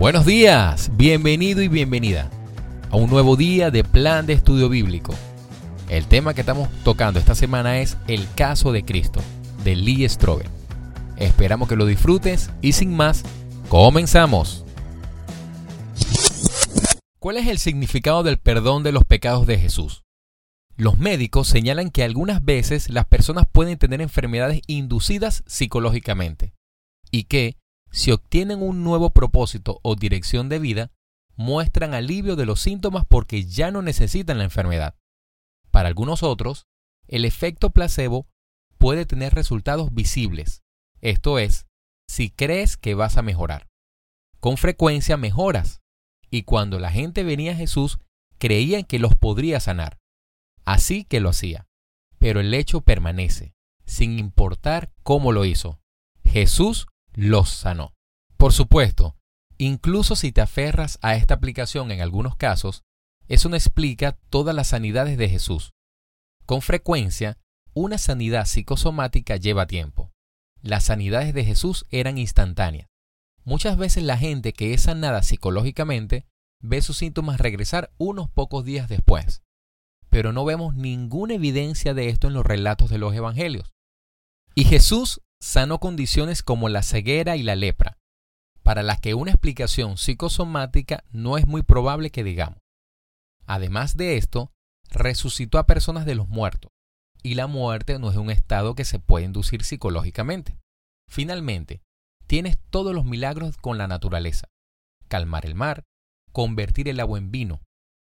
Buenos 0.00 0.24
días, 0.24 0.90
bienvenido 0.96 1.60
y 1.60 1.68
bienvenida 1.68 2.30
a 2.90 2.96
un 2.96 3.10
nuevo 3.10 3.36
día 3.36 3.70
de 3.70 3.84
plan 3.84 4.24
de 4.24 4.32
estudio 4.32 4.70
bíblico. 4.70 5.14
El 5.90 6.06
tema 6.06 6.32
que 6.32 6.40
estamos 6.40 6.70
tocando 6.84 7.20
esta 7.20 7.34
semana 7.34 7.80
es 7.80 7.98
el 8.08 8.26
caso 8.34 8.72
de 8.72 8.82
Cristo, 8.82 9.20
de 9.62 9.76
Lee 9.76 10.08
Strobel. 10.08 10.48
Esperamos 11.18 11.68
que 11.68 11.76
lo 11.76 11.84
disfrutes 11.84 12.50
y 12.62 12.72
sin 12.72 12.96
más, 12.96 13.24
comenzamos. 13.68 14.64
¿Cuál 17.18 17.36
es 17.36 17.46
el 17.48 17.58
significado 17.58 18.22
del 18.22 18.38
perdón 18.38 18.82
de 18.82 18.92
los 18.92 19.04
pecados 19.04 19.46
de 19.46 19.58
Jesús? 19.58 20.04
Los 20.78 20.96
médicos 20.96 21.46
señalan 21.46 21.90
que 21.90 22.04
algunas 22.04 22.42
veces 22.42 22.88
las 22.88 23.04
personas 23.04 23.44
pueden 23.52 23.76
tener 23.76 24.00
enfermedades 24.00 24.62
inducidas 24.66 25.44
psicológicamente 25.46 26.54
y 27.10 27.24
que, 27.24 27.58
si 27.90 28.12
obtienen 28.12 28.62
un 28.62 28.84
nuevo 28.84 29.10
propósito 29.10 29.80
o 29.82 29.96
dirección 29.96 30.48
de 30.48 30.58
vida, 30.58 30.92
muestran 31.36 31.94
alivio 31.94 32.36
de 32.36 32.46
los 32.46 32.60
síntomas 32.60 33.04
porque 33.08 33.44
ya 33.44 33.70
no 33.70 33.82
necesitan 33.82 34.38
la 34.38 34.44
enfermedad. 34.44 34.94
Para 35.70 35.88
algunos 35.88 36.22
otros, 36.22 36.66
el 37.06 37.24
efecto 37.24 37.70
placebo 37.70 38.28
puede 38.78 39.06
tener 39.06 39.34
resultados 39.34 39.92
visibles, 39.92 40.62
esto 41.00 41.38
es, 41.38 41.66
si 42.08 42.30
crees 42.30 42.76
que 42.76 42.94
vas 42.94 43.16
a 43.16 43.22
mejorar. 43.22 43.68
Con 44.38 44.56
frecuencia 44.56 45.16
mejoras, 45.16 45.80
y 46.30 46.42
cuando 46.42 46.78
la 46.78 46.90
gente 46.90 47.24
venía 47.24 47.52
a 47.52 47.56
Jesús, 47.56 47.98
creían 48.38 48.84
que 48.84 48.98
los 48.98 49.14
podría 49.16 49.60
sanar. 49.60 49.98
Así 50.64 51.04
que 51.04 51.20
lo 51.20 51.30
hacía. 51.30 51.66
Pero 52.18 52.40
el 52.40 52.52
hecho 52.54 52.82
permanece, 52.82 53.54
sin 53.86 54.18
importar 54.18 54.92
cómo 55.02 55.32
lo 55.32 55.44
hizo. 55.44 55.80
Jesús 56.24 56.86
los 57.20 57.50
sanó. 57.50 57.94
Por 58.38 58.54
supuesto, 58.54 59.14
incluso 59.58 60.16
si 60.16 60.32
te 60.32 60.40
aferras 60.40 60.98
a 61.02 61.16
esta 61.16 61.34
aplicación 61.34 61.90
en 61.90 62.00
algunos 62.00 62.34
casos, 62.34 62.82
eso 63.28 63.50
no 63.50 63.56
explica 63.56 64.18
todas 64.30 64.54
las 64.54 64.68
sanidades 64.68 65.18
de 65.18 65.28
Jesús. 65.28 65.74
Con 66.46 66.62
frecuencia, 66.62 67.38
una 67.74 67.98
sanidad 67.98 68.46
psicosomática 68.46 69.36
lleva 69.36 69.66
tiempo. 69.66 70.10
Las 70.62 70.84
sanidades 70.84 71.34
de 71.34 71.44
Jesús 71.44 71.84
eran 71.90 72.16
instantáneas. 72.16 72.88
Muchas 73.44 73.76
veces 73.76 74.02
la 74.02 74.16
gente 74.16 74.54
que 74.54 74.72
es 74.72 74.82
sanada 74.82 75.22
psicológicamente 75.22 76.26
ve 76.60 76.80
sus 76.80 76.96
síntomas 76.96 77.38
regresar 77.38 77.92
unos 77.98 78.30
pocos 78.30 78.64
días 78.64 78.88
después. 78.88 79.42
Pero 80.08 80.32
no 80.32 80.46
vemos 80.46 80.74
ninguna 80.74 81.34
evidencia 81.34 81.92
de 81.92 82.08
esto 82.08 82.28
en 82.28 82.34
los 82.34 82.46
relatos 82.46 82.88
de 82.88 82.96
los 82.96 83.14
evangelios. 83.14 83.74
Y 84.54 84.64
Jesús 84.64 85.20
sanó 85.40 85.80
condiciones 85.80 86.42
como 86.42 86.68
la 86.68 86.82
ceguera 86.82 87.36
y 87.36 87.42
la 87.42 87.56
lepra, 87.56 87.98
para 88.62 88.82
las 88.82 89.00
que 89.00 89.14
una 89.14 89.30
explicación 89.30 89.96
psicosomática 89.96 91.04
no 91.10 91.38
es 91.38 91.46
muy 91.46 91.62
probable 91.62 92.10
que 92.10 92.24
digamos. 92.24 92.58
Además 93.46 93.96
de 93.96 94.16
esto, 94.16 94.52
resucitó 94.90 95.58
a 95.58 95.66
personas 95.66 96.04
de 96.04 96.14
los 96.14 96.28
muertos, 96.28 96.70
y 97.22 97.34
la 97.34 97.46
muerte 97.46 97.98
no 97.98 98.10
es 98.10 98.16
un 98.16 98.30
estado 98.30 98.74
que 98.74 98.84
se 98.84 98.98
puede 98.98 99.24
inducir 99.24 99.64
psicológicamente. 99.64 100.58
Finalmente, 101.08 101.82
tienes 102.26 102.58
todos 102.70 102.94
los 102.94 103.04
milagros 103.04 103.56
con 103.56 103.78
la 103.78 103.88
naturaleza. 103.88 104.48
Calmar 105.08 105.46
el 105.46 105.54
mar, 105.54 105.84
convertir 106.32 106.88
el 106.88 107.00
agua 107.00 107.18
en 107.18 107.30
vino, 107.30 107.60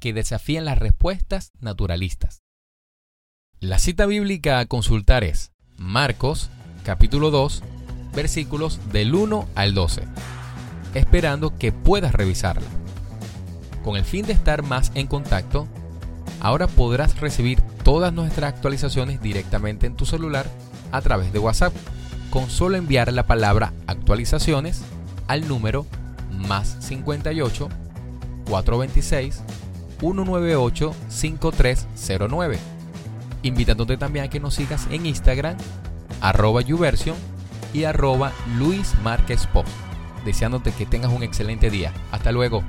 que 0.00 0.12
desafían 0.12 0.64
las 0.64 0.78
respuestas 0.78 1.52
naturalistas. 1.60 2.40
La 3.60 3.78
cita 3.78 4.06
bíblica 4.06 4.58
a 4.58 4.66
consultar 4.66 5.22
es 5.22 5.52
Marcos 5.76 6.50
capítulo 6.84 7.30
2, 7.30 7.62
versículos 8.14 8.80
del 8.92 9.14
1 9.14 9.46
al 9.54 9.74
12, 9.74 10.02
esperando 10.94 11.56
que 11.56 11.72
puedas 11.72 12.12
revisarla. 12.12 12.66
Con 13.84 13.96
el 13.96 14.04
fin 14.04 14.26
de 14.26 14.32
estar 14.32 14.62
más 14.62 14.92
en 14.94 15.06
contacto, 15.06 15.66
ahora 16.40 16.66
podrás 16.66 17.18
recibir 17.20 17.60
todas 17.84 18.12
nuestras 18.12 18.52
actualizaciones 18.52 19.20
directamente 19.20 19.86
en 19.86 19.96
tu 19.96 20.06
celular 20.06 20.46
a 20.92 21.00
través 21.00 21.32
de 21.32 21.38
WhatsApp, 21.38 21.72
con 22.30 22.50
solo 22.50 22.76
enviar 22.76 23.12
la 23.12 23.26
palabra 23.26 23.72
actualizaciones 23.86 24.82
al 25.26 25.48
número 25.48 25.86
más 26.30 26.76
58 26.80 27.68
426 28.48 29.42
198 29.98 30.94
5309, 31.08 32.58
invitándote 33.42 33.96
también 33.96 34.24
a 34.24 34.28
que 34.28 34.40
nos 34.40 34.54
sigas 34.54 34.86
en 34.90 35.06
Instagram 35.06 35.56
arroba 36.20 36.62
YouVersion 36.62 37.16
y 37.72 37.84
arroba 37.84 38.32
Luis 38.58 38.94
Márquez 39.02 39.46
Pop. 39.46 39.66
Deseándote 40.24 40.72
que 40.72 40.86
tengas 40.86 41.12
un 41.12 41.22
excelente 41.22 41.70
día. 41.70 41.92
Hasta 42.12 42.32
luego. 42.32 42.62